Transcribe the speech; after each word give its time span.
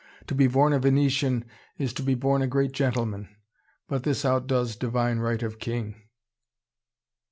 To 0.25 0.33
be 0.33 0.47
born 0.47 0.73
a 0.73 0.79
Venetian, 0.79 1.45
is 1.77 1.93
to 1.93 2.01
be 2.01 2.15
born 2.15 2.41
a 2.41 2.47
great 2.47 2.71
gentleman! 2.71 3.29
But 3.87 4.01
this 4.01 4.25
outdoes 4.25 4.75
divine 4.75 5.19
right 5.19 5.43
of 5.43 5.59
king." 5.59 5.93